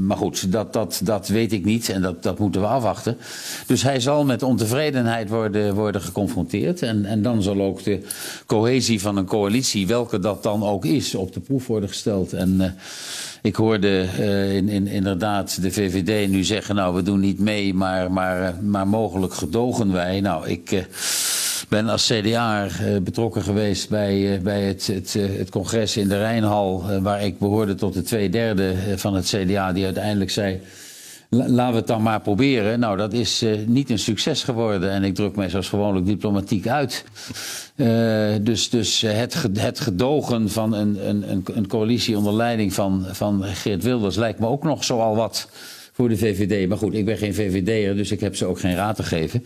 [0.07, 3.17] maar goed, dat, dat, dat weet ik niet en dat, dat moeten we afwachten.
[3.67, 6.83] Dus hij zal met ontevredenheid worden, worden geconfronteerd.
[6.83, 8.01] En, en dan zal ook de
[8.47, 12.33] cohesie van een coalitie, welke dat dan ook is, op de proef worden gesteld.
[12.33, 12.77] En
[13.43, 17.75] ik hoorde uh, in, in, inderdaad de VVD nu zeggen: Nou, we doen niet mee,
[17.75, 20.21] maar, maar, maar mogelijk gedogen wij.
[20.21, 20.71] Nou, ik.
[20.71, 20.81] Uh,
[21.69, 22.67] ben als CDA
[23.03, 27.95] betrokken geweest bij, bij het, het, het, congres in de Rijnhal, waar ik behoorde tot
[27.95, 30.61] de twee derde van het CDA, die uiteindelijk zei.
[31.31, 32.81] Laten we het dan maar proberen.
[32.81, 34.91] Nou, dat is uh, niet een succes geworden.
[34.91, 37.05] En ik druk mij zoals gewoonlijk diplomatiek uit.
[37.77, 43.45] Uh, dus dus het, het gedogen van een, een, een coalitie onder leiding van, van
[43.45, 45.49] Geert Wilders lijkt me ook nog zoal wat
[45.93, 46.69] voor de VVD.
[46.69, 49.45] Maar goed, ik ben geen VVD'er, dus ik heb ze ook geen raad te geven.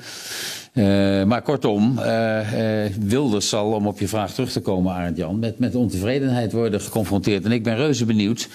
[0.72, 5.16] Uh, maar kortom, uh, uh, Wilders zal, om op je vraag terug te komen, Arend
[5.16, 7.44] Jan, met, met ontevredenheid worden geconfronteerd.
[7.44, 8.48] En ik ben reuze benieuwd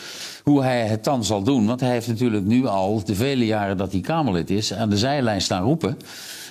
[0.43, 1.65] hoe hij het dan zal doen.
[1.65, 4.97] Want hij heeft natuurlijk nu al de vele jaren dat hij Kamerlid is aan de
[4.97, 5.97] zijlijn staan roepen.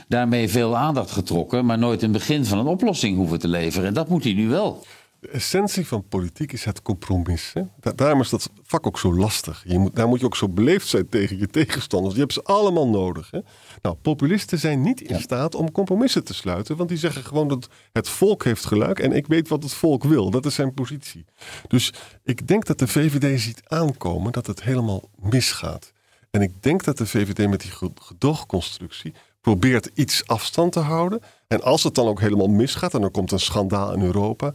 [0.09, 3.89] Daarmee veel aandacht getrokken, maar nooit een begin van een oplossing hoeven te leveren.
[3.89, 4.85] En dat moet hij nu wel.
[5.21, 7.51] De essentie van politiek is het compromis.
[7.55, 7.63] Hè?
[7.81, 9.65] Da daarom is dat vak ook zo lastig.
[9.67, 12.15] Je moet, daar moet je ook zo beleefd zijn tegen je tegenstanders.
[12.15, 13.31] Je hebt ze allemaal nodig.
[13.31, 13.41] Hè?
[13.83, 16.77] Nou, populisten zijn niet in staat om compromissen te sluiten.
[16.77, 19.01] Want die zeggen gewoon dat het volk heeft geluid.
[19.01, 20.31] En ik weet wat het volk wil.
[20.31, 21.25] Dat is zijn positie.
[21.69, 21.93] Dus
[22.25, 25.93] ik denk dat de VVD ziet aankomen dat het helemaal misgaat.
[26.31, 31.21] En ik denk dat de VVD met die gedoogconstructie probeert iets afstand te houden.
[31.49, 34.55] En als het dan ook helemaal misgaat en er komt een schandaal in Europa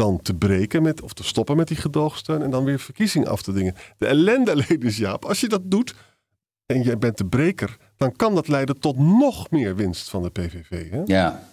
[0.00, 3.42] dan te breken met, of te stoppen met die gedoogsteun en dan weer verkiezingen af
[3.42, 3.74] te dingen.
[3.98, 5.94] De ellende alleen is, Jaap, als je dat doet
[6.66, 10.30] en jij bent de breker, dan kan dat leiden tot nog meer winst van de
[10.30, 10.90] PVV.
[10.90, 11.02] Hè?
[11.04, 11.48] Ja.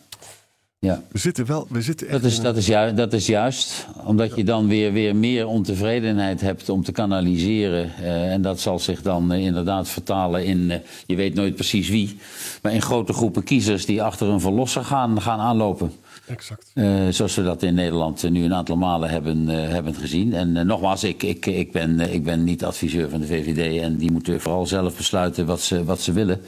[0.79, 1.03] Ja.
[1.11, 4.43] We zitten wel, we zitten dat, is, dat, is juist, dat is juist, omdat je
[4.43, 7.91] dan weer, weer meer ontevredenheid hebt om te kanaliseren.
[8.01, 11.89] Uh, en dat zal zich dan uh, inderdaad vertalen in, uh, je weet nooit precies
[11.89, 12.17] wie,
[12.61, 15.91] maar in grote groepen kiezers die achter een verlosser gaan, gaan aanlopen.
[16.27, 16.71] Exact.
[16.73, 20.33] Uh, zoals we dat in Nederland nu een aantal malen hebben, uh, hebben gezien.
[20.33, 23.81] En uh, nogmaals, ik, ik, ik, ben, ik ben niet adviseur van de VVD.
[23.81, 26.41] En die moeten vooral zelf besluiten wat ze, wat ze willen.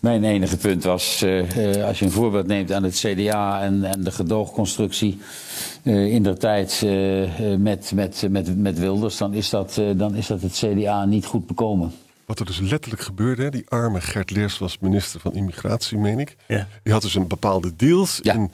[0.00, 1.24] Mijn enige punt was,
[1.84, 5.18] als je een voorbeeld neemt aan het CDA en, en de gedoogconstructie
[5.82, 6.86] in der tijd
[7.58, 11.46] met, met, met, met Wilders, dan is, dat, dan is dat het CDA niet goed
[11.46, 11.92] bekomen.
[12.26, 16.36] Wat er dus letterlijk gebeurde, die arme Gert Leers was minister van Immigratie, meen ik.
[16.48, 16.68] Ja.
[16.82, 18.34] Die had dus een bepaalde deals ja.
[18.34, 18.48] in eh,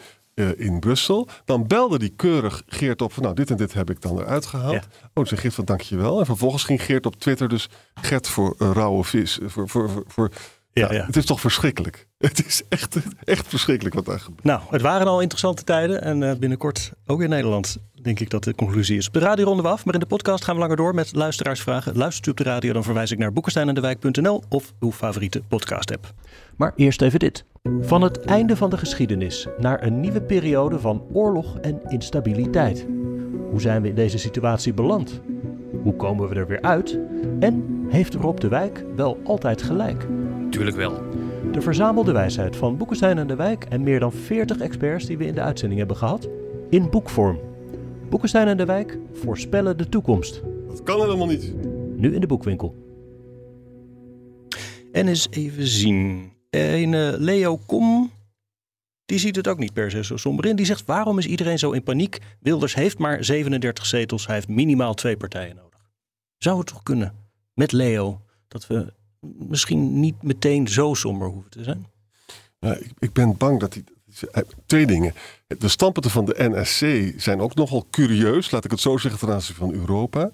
[0.57, 1.29] in Brussel.
[1.45, 4.47] Dan belde die keurig Geert op van nou, dit en dit heb ik dan eruit
[4.47, 4.87] gehaald.
[5.15, 6.19] Oh, zei Geert van dankjewel.
[6.19, 9.39] En vervolgens ging Geert op Twitter dus Gert voor uh, rauwe vis.
[9.47, 10.31] Voor, voor, voor, voor
[10.73, 12.07] ja, ja, Het is toch verschrikkelijk.
[12.19, 14.45] Het is echt, echt verschrikkelijk wat daar gebeurt.
[14.45, 16.03] Nou, het waren al interessante tijden.
[16.03, 19.07] En uh, binnenkort ook in Nederland denk ik dat de conclusie is.
[19.07, 21.15] Op de radio ronden we af, maar in de podcast gaan we langer door met
[21.15, 21.97] luisteraarsvragen.
[21.97, 26.13] Luistert u op de radio, dan verwijs ik naar boekensteinendewijk.nl of uw favoriete podcast app.
[26.57, 27.45] Maar eerst even dit.
[27.81, 32.87] Van het einde van de geschiedenis naar een nieuwe periode van oorlog en instabiliteit.
[33.51, 35.21] Hoe zijn we in deze situatie beland?
[35.83, 36.99] Hoe komen we er weer uit?
[37.41, 40.07] En heeft Rob de Wijk wel altijd gelijk?
[40.51, 41.03] Tuurlijk wel.
[41.53, 45.27] De verzamelde wijsheid van Boekenstein en de Wijk en meer dan 40 experts die we
[45.27, 46.29] in de uitzending hebben gehad,
[46.69, 47.39] in boekvorm.
[48.09, 50.43] Boekenstein en de Wijk voorspellen de toekomst.
[50.69, 51.55] Dat kan helemaal niet.
[51.97, 52.75] Nu in de boekwinkel.
[54.93, 56.39] En eens even zien.
[56.51, 58.13] Een uh, Leo Kom,
[59.05, 60.57] die ziet het ook niet per se zo somber in.
[60.57, 62.19] Die zegt, waarom is iedereen zo in paniek?
[62.41, 65.91] Wilders heeft maar 37 zetels, hij heeft minimaal twee partijen nodig.
[66.37, 67.15] Zou het toch kunnen,
[67.55, 71.87] met Leo, dat we misschien niet meteen zo somber hoeven te zijn?
[72.61, 73.85] Nou, ik, ik, ben bang dat hij...
[74.67, 75.15] Twee dingen.
[75.47, 79.31] De standpunten van de NSC zijn ook nogal curieus, laat ik het zo zeggen, ten
[79.31, 80.31] aanzien van Europa.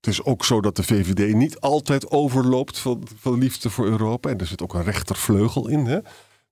[0.00, 4.30] Het is ook zo dat de VVD niet altijd overloopt van, van liefde voor Europa.
[4.30, 5.86] En er zit ook een rechtervleugel in.
[5.86, 5.98] Hè?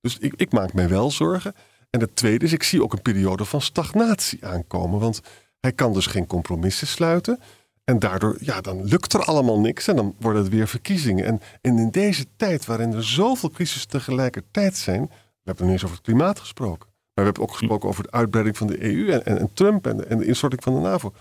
[0.01, 1.55] Dus ik, ik maak mij wel zorgen.
[1.91, 5.01] En het tweede is, ik zie ook een periode van stagnatie aankomen.
[5.01, 5.21] Want
[5.61, 7.41] hij kan dus geen compromissen sluiten.
[7.85, 11.25] En daardoor, ja, dan lukt er allemaal niks en dan worden het weer verkiezingen.
[11.25, 15.85] En, en in deze tijd waarin er zoveel crisis tegelijkertijd zijn, we hebben nu eens
[15.85, 16.89] over het klimaat gesproken.
[16.89, 19.87] Maar we hebben ook gesproken over de uitbreiding van de EU en, en, en Trump
[19.87, 21.13] en, en de instorting van de NAVO.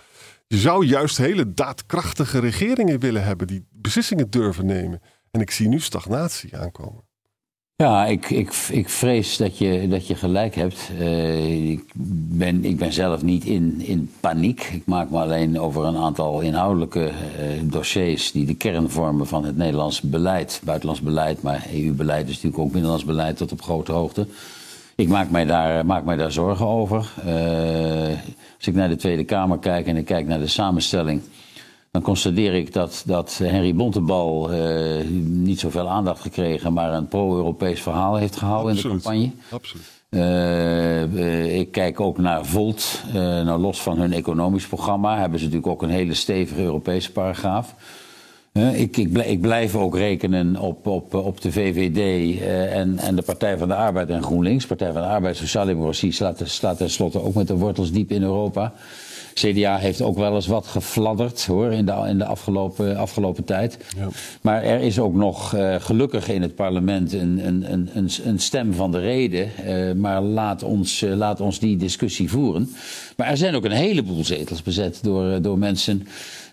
[0.47, 5.01] Je zou juist hele daadkrachtige regeringen willen hebben die beslissingen durven nemen.
[5.31, 7.03] En ik zie nu stagnatie aankomen.
[7.77, 10.89] Ja, ik, ik, ik vrees dat je, dat je gelijk hebt.
[10.99, 11.91] Uh, ik,
[12.27, 14.69] ben, ik ben zelf niet in, in paniek.
[14.73, 19.45] Ik maak me alleen over een aantal inhoudelijke uh, dossiers die de kern vormen van
[19.45, 23.91] het Nederlands beleid, buitenlands beleid, maar EU-beleid is natuurlijk ook binnenlands beleid tot op grote
[23.91, 24.27] hoogte.
[24.95, 27.11] Ik maak mij daar, maak mij daar zorgen over.
[27.25, 28.17] Uh,
[28.57, 31.21] als ik naar de Tweede Kamer kijk en ik kijk naar de samenstelling
[31.95, 37.81] dan constateer ik dat, dat Henry Bontebal uh, niet zoveel aandacht gekregen, maar een pro-Europees
[37.81, 39.31] verhaal heeft gehouden in de campagne.
[39.51, 39.93] Absoluut.
[40.09, 43.03] Uh, ik kijk ook naar Volt.
[43.13, 47.75] Nou, los van hun economisch programma hebben ze natuurlijk ook een hele stevige Europese paragraaf.
[48.55, 52.39] Ik, ik, blijf, ik, blijf ook rekenen op, op, op de VVD
[52.71, 54.65] en, en de Partij van de Arbeid en GroenLinks.
[54.65, 58.73] Partij van de Arbeid, Sociaaldemocratie slaat, slaat tenslotte ook met de wortels diep in Europa.
[59.33, 63.77] CDA heeft ook wel eens wat gefladderd hoor, in de, in de afgelopen, afgelopen tijd.
[63.97, 64.07] Ja.
[64.41, 68.73] Maar er is ook nog uh, gelukkig in het parlement een, een, een, een stem
[68.73, 69.49] van de reden.
[69.65, 72.69] Uh, maar laat ons, uh, laat ons die discussie voeren.
[73.17, 76.07] Maar er zijn ook een heleboel zetels bezet door, door mensen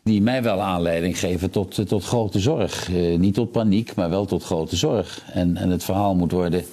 [0.05, 2.88] die mij wel aanleiding geven tot, tot grote zorg.
[3.19, 5.23] niet tot paniek, maar wel tot grote zorg.
[5.33, 6.65] En, en het verhaal moet worden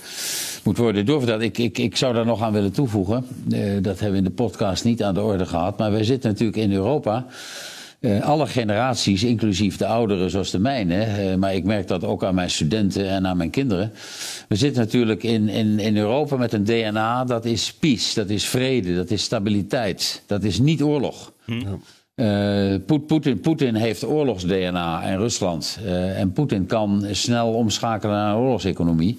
[0.63, 1.41] moet worden doorverteld.
[1.41, 3.25] Ik, ik, ik zou daar nog aan willen toevoegen.
[3.51, 5.77] Uh, dat hebben we in de podcast niet aan de orde gehad.
[5.77, 7.25] Maar wij zitten natuurlijk in Europa.
[7.99, 12.23] Uh, alle generaties, inclusief de ouderen zoals de mijne, uh, maar ik merk dat ook
[12.23, 13.91] aan mijn studenten en aan mijn kinderen.
[14.47, 18.45] We zitten natuurlijk in, in, in Europa met een DNA dat is peace, dat is
[18.45, 21.31] vrede, dat is stabiliteit, dat is niet oorlog.
[21.45, 21.61] Hm.
[22.19, 22.75] Uh,
[23.41, 25.79] Poetin heeft oorlogs-DNA en Rusland.
[25.85, 29.17] Uh, en Poetin kan snel omschakelen naar een oorlogseconomie.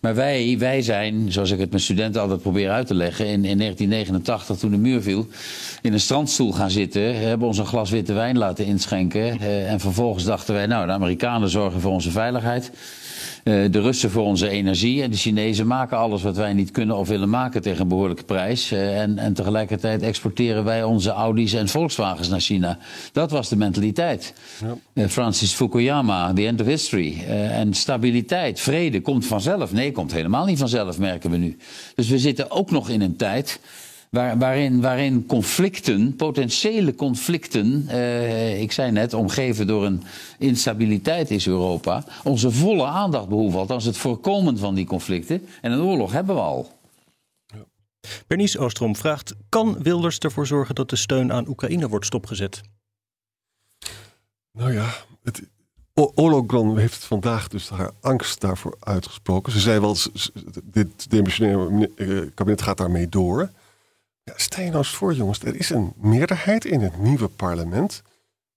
[0.00, 3.44] Maar wij, wij zijn, zoals ik het mijn studenten altijd probeer uit te leggen, in,
[3.44, 5.26] in 1989 toen de muur viel,
[5.82, 9.36] in een strandstoel gaan zitten, hebben ons een glas witte wijn laten inschenken.
[9.40, 12.70] Uh, en vervolgens dachten wij, nou, de Amerikanen zorgen voor onze veiligheid.
[13.44, 16.96] Uh, de Russen voor onze energie en de Chinezen maken alles wat wij niet kunnen
[16.96, 18.72] of willen maken tegen een behoorlijke prijs.
[18.72, 22.78] Uh, en, en tegelijkertijd exporteren wij onze Audi's en Volkswagens naar China.
[23.12, 24.34] Dat was de mentaliteit.
[24.60, 24.76] Ja.
[25.02, 27.24] Uh, Francis Fukuyama, The End of History.
[27.28, 29.72] en stabiliteit, vrede komt vanzelf.
[29.72, 31.56] Nee, komt helemaal niet vanzelf, merken we nu.
[31.94, 33.60] Dus we zitten ook nog in een tijd
[34.10, 40.02] Waar, waarin, waarin conflicten, potentiële conflicten, eh, ik zei net, omgeven door een
[40.38, 45.46] instabiliteit is Europa, onze volle aandacht behoeven, althans het voorkomen van die conflicten.
[45.60, 46.78] En een oorlog hebben we al.
[48.26, 52.60] Bernice Oostrom vraagt: kan Wilders ervoor zorgen dat de steun aan Oekraïne wordt stopgezet?
[54.52, 54.88] Nou ja,
[55.22, 55.42] het,
[55.94, 59.52] Ologron heeft vandaag dus haar angst daarvoor uitgesproken.
[59.52, 59.96] Ze zei wel,
[60.64, 63.50] dit demissionaire eh, kabinet gaat daarmee door.
[64.30, 68.02] Ja, stel je nou eens voor, jongens, er is een meerderheid in het nieuwe parlement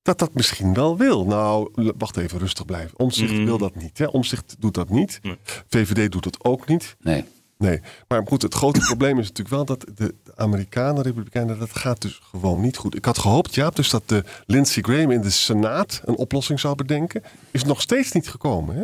[0.02, 1.26] dat dat misschien wel wil.
[1.26, 3.00] Nou, wacht even, rustig blijven.
[3.00, 3.46] Omzicht mm.
[3.46, 3.98] wil dat niet.
[3.98, 4.06] Hè?
[4.06, 5.20] Omzicht doet dat niet.
[5.68, 6.96] VVD doet het ook niet.
[7.00, 7.26] Nee.
[7.58, 12.02] Nee, maar goed, het grote probleem is natuurlijk wel dat de Amerikanen, Republikeinen, dat gaat
[12.02, 12.96] dus gewoon niet goed.
[12.96, 16.76] Ik had gehoopt, Jaap, dus dat de Lindsey Graham in de Senaat een oplossing zou
[16.76, 17.24] bedenken.
[17.52, 18.76] Is nog steeds niet gekomen.
[18.76, 18.84] Hè?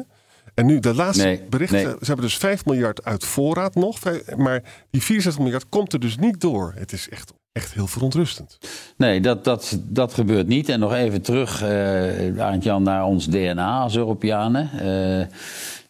[0.54, 1.84] En nu de laatste Nee, berichten.
[1.84, 1.86] nee.
[2.00, 4.00] Ze hebben dus 5 miljard uit voorraad nog.
[4.38, 6.74] Maar die 64 miljard komt er dus niet door.
[6.78, 8.58] Het is echt, echt heel verontrustend.
[8.98, 10.70] Nee, dat, dat, dat gebeurt niet.
[10.70, 14.70] En nog even terug, eh Arend-Jan, naar ons DNA als Europeanen.
[14.80, 15.22] Eh,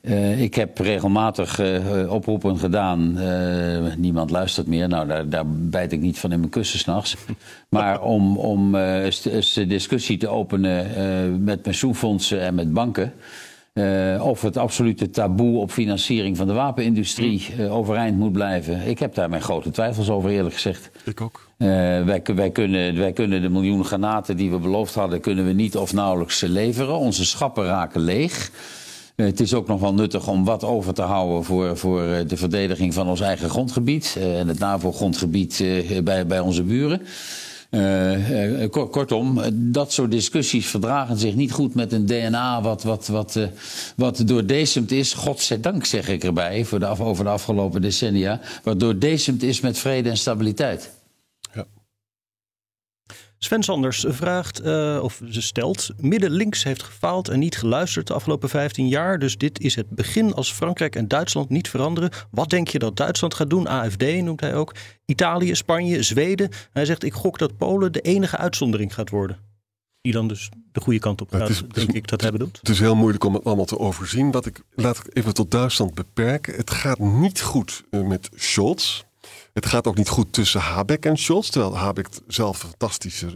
[0.01, 1.59] eh, ik heb regelmatig
[2.07, 3.19] oproepen gedaan.
[3.97, 4.87] niemand luistert meer.
[4.87, 7.15] Nou, daar, daar bijt ik niet van in mijn kussen s'nachts.
[7.69, 8.71] Maar om, om
[9.67, 13.13] discussie te openen met pensioenfondsen en met banken.
[13.73, 18.87] Eh, of het absolute taboe op financiering van de wapenindustrie eh, overeind moet blijven.
[18.87, 20.91] Ik heb daar mijn grote twijfels over, eerlijk gezegd.
[21.05, 21.47] Ik ook.
[21.57, 21.67] Eh,
[22.03, 25.77] wij, wij, kunnen, wij kunnen de miljoen granaten die we beloofd hadden, kunnen we niet
[25.77, 26.97] of nauwelijks leveren.
[26.97, 28.51] Onze schappen raken leeg.
[29.15, 32.93] Het is ook nog wel nuttig om wat over te houden voor, voor de verdediging
[32.93, 35.63] van ons eigen grondgebied en het NAVO-grondgebied
[36.03, 37.01] bij, bij onze buren.
[38.69, 43.35] Kort- kortom, dat soort discussies verdragen zich niet goed met een DNA wat, wat, wat,
[43.35, 43.43] eh,
[43.95, 48.79] wat doordecemd is, godzijdank zeg ik erbij, voor de af, over de afgelopen decennia, wat
[48.79, 50.91] doordecemd is met vrede en stabiliteit.
[53.41, 58.49] Sven Sanders vraagt, eh, of ze stelt, midden-links heeft gefaald en niet geluisterd de afgelopen
[58.49, 59.19] 15 jaar.
[59.19, 62.09] Dus dit is het begin als Frankrijk en Duitsland niet veranderen.
[62.31, 63.67] Wat denk je dat Duitsland gaat doen?
[63.67, 64.75] AFD noemt hij ook.
[65.05, 66.49] Italië, Spanje, Zweden.
[66.71, 69.37] Hij zegt, ik gok dat Polen de enige uitzondering gaat worden.
[70.01, 72.21] Die dan dus de goede kant op gaat, het is- het is- denk ik dat
[72.21, 72.57] hij bedoelt.
[72.57, 74.31] Het is heel moeilijk om het allemaal te overzien.
[74.31, 76.55] Wat ik, laat ik even tot Duitsland beperken.
[76.55, 79.01] Het gaat niet goed eh, met Scholz.
[79.59, 81.49] Het gaat ook niet goed tussen Habeck en Scholz.
[81.49, 83.27] Terwijl Habeck zelf fantastische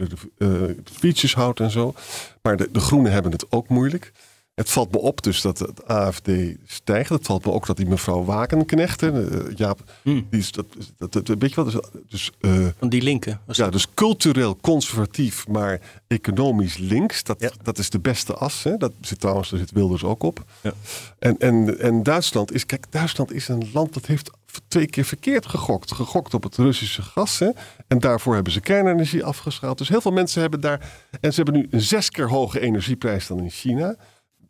[0.84, 1.94] speeches houdt en zo.
[2.42, 4.12] Maar de, de Groenen hebben het ook moeilijk.
[4.54, 6.28] Het valt me op dus dat het AFD
[6.66, 7.08] stijgt.
[7.08, 11.12] Het valt me ook dat die mevrouw Wagenknecht, hè, eh, Jaap, die is, dat, dat,
[11.12, 11.90] dat- weet je wat?
[12.08, 13.40] Dus, eh, Van die linken.
[13.46, 17.22] ja, dus cultureel conservatief, maar economisch links.
[17.22, 18.62] Dat, dat is de beste as.
[18.62, 18.76] Hè?
[18.76, 20.44] Dat zit trouwens, daar zit Wilders ook op.
[20.60, 20.72] Ja.
[21.18, 24.30] En, en, en Duitsland is, kijk, Duitsland is een land dat heeft
[24.68, 25.92] twee keer verkeerd gegokt.
[25.92, 27.38] Gegokt op het Russische gas.
[27.38, 27.48] Hè?
[27.88, 29.78] En daarvoor hebben ze kernenergie afgeschaald.
[29.78, 30.90] Dus heel veel mensen hebben daar.
[31.20, 33.96] En ze hebben nu een zes keer hoge energieprijs dan in China.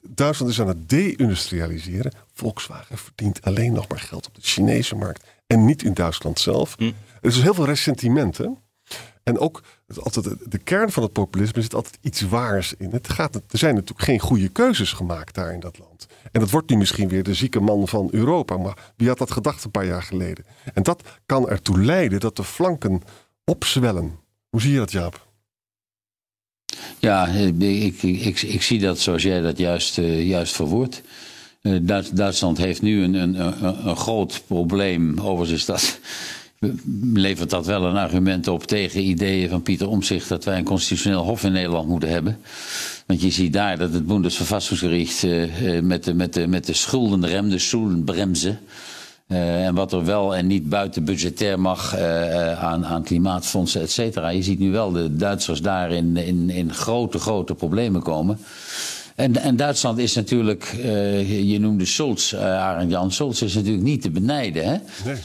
[0.09, 2.13] Duitsland is aan het deindustrialiseren.
[2.33, 5.25] Volkswagen verdient alleen nog maar geld op de Chinese markt.
[5.47, 6.75] En niet in Duitsland zelf.
[6.79, 6.87] Er
[7.21, 8.37] is dus heel veel ressentiment.
[8.39, 8.47] Hè?
[9.23, 9.63] En ook
[9.97, 12.91] altijd, de- de kern van het populisme zit altijd iets waars in.
[12.91, 16.07] Het gaat, er zijn natuurlijk geen goede keuzes gemaakt daar in dat land.
[16.33, 18.57] En dat wordt nu misschien weer de zieke man van Europa.
[18.57, 20.45] Maar wie had dat gedacht een paar jaar geleden?
[20.75, 23.03] En dat kan ertoe leiden dat de flanken
[23.45, 24.19] opzwellen.
[24.51, 25.24] Hoe zie je dat, Jaap?
[26.99, 31.03] Ja, ik, ik, ik, zie dat zoals jij dat juist, eh, juist verwoordt.
[31.63, 33.41] Eh, Duits- Duitsland heeft nu een, een,
[33.89, 35.21] een, groot probleem.
[35.21, 35.99] Overigens is dat,
[37.15, 41.23] levert dat wel een argument op tegen ideeën van Pieter Omtzigt dat wij een constitutioneel
[41.23, 42.39] hof in Nederland moeten hebben.
[43.07, 47.49] Want je ziet daar dat het Bundesverfassungsgericht eh, met, de, met, de, met de schuldenrem,
[47.51, 48.57] de schuldenbremse.
[49.27, 53.81] Eh, en wat er wel en niet buiten budgetair mag eh, eh, aan, aan klimaatfondsen,
[53.81, 54.29] et cetera.
[54.29, 58.39] Je ziet nu wel de Duitsers daar in, in, in grote, grote problemen komen.
[59.15, 63.13] En, en Duitsland is natuurlijk, eh, je- noemde Scholz, eh Arend Jan.
[63.13, 64.65] Scholz is natuurlijk niet te benijden.
[64.69, 64.77] Hè?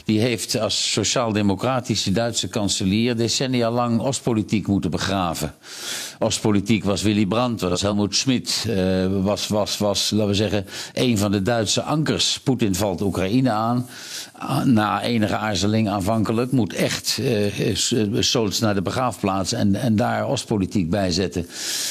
[0.04, 5.54] Die heeft als sociaal-democratische Duitse kanselier decennia lang Oostpolitiek moeten begraven.
[6.18, 11.18] Oostpolitiek was Willy Brandt, was Helmut Schmidt, eh, was, was, was, laten we zeggen, een
[11.18, 12.40] van de Duitse ankers.
[12.44, 13.86] Poetin valt Oekraïne aan.
[14.32, 17.20] Ah, Na enige aarzeling aanvankelijk moet echt
[18.18, 21.46] Scholz naar de begraafplaats en, en daar Oostpolitiek bij zetten.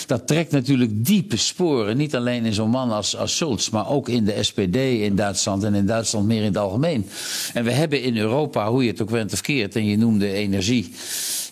[0.07, 4.09] Dat trekt natuurlijk diepe sporen, niet alleen in zo'n man als, als Scholz, maar ook
[4.09, 7.09] in de SPD in Duitsland en in Duitsland meer in het algemeen.
[7.53, 10.31] En we hebben in Europa, hoe je het ook went of keert, en je noemde
[10.31, 10.93] energie.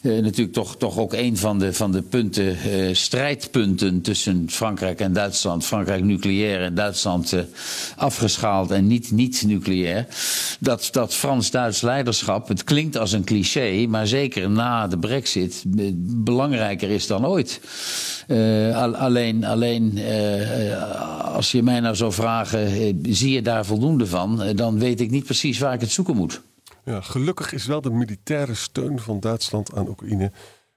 [0.07, 4.99] Eh, natuurlijk toch, toch ook een van de, van de punten, eh, strijdpunten tussen Frankrijk
[4.99, 5.65] en Duitsland.
[5.65, 7.39] Frankrijk nucleair en Duitsland eh,
[7.95, 10.07] afgeschaald en niet, niet nucleair.
[10.59, 15.63] Dat, dat Frans-Duits leiderschap, het klinkt als een cliché, maar zeker na de brexit
[16.23, 17.59] belangrijker is dan ooit.
[18.73, 19.99] Al- alleen alleen
[21.33, 24.43] als je mij nou zou vragen, zie je daar voldoende van?
[24.55, 26.41] Dan weet ik niet precies waar ik het zoeken moet.
[26.87, 30.31] Ja, gelukkig is wel de militaire steun van Duitsland aan Oekraïne.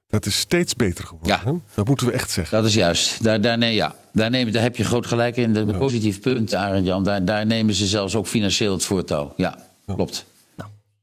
[0.07, 1.41] Dat is steeds beter geworden.
[1.45, 1.53] hè?
[1.75, 2.57] Dat moeten we echt zeggen.
[2.59, 3.23] Dat is juist.
[3.23, 3.95] Daar, daar, nee, ja.
[4.13, 5.53] daar, nemen, daar heb je groot gelijk in.
[5.53, 7.05] De, de positief punt, Arend Jan.
[7.05, 9.33] Daar, daar nemen ze zelfs ook financieel het voortouw.
[9.37, 10.27] Ja, klopt.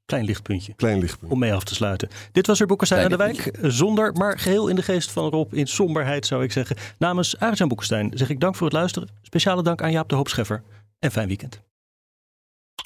[0.06, 0.74] Klein lichtpuntje.
[0.74, 1.34] Klein lichtpuntje.
[1.34, 2.10] Om mee af te sluiten.
[2.32, 3.58] Dit was er Boekenstein aan de Wijk.
[3.62, 5.54] Zonder, maar geheel in de geest van Rob.
[5.54, 6.76] In somberheid zou ik zeggen.
[6.98, 9.10] Namens Arjan Boekenstein zeg ik dank voor het luisteren.
[9.22, 10.64] Speciale dank aan Jaap de Hoop Scheffer.
[11.00, 11.62] En fijn weekend.